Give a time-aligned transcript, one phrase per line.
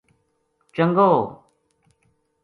[0.75, 1.11] چنگو